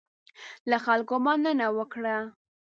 له 0.69 0.77
خلکو 0.85 1.15
مننه 1.25 1.67
وکړه. 1.77 2.17